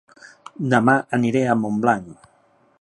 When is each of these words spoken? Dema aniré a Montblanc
Dema 0.73 0.95
aniré 1.19 1.45
a 1.53 1.59
Montblanc 1.65 2.11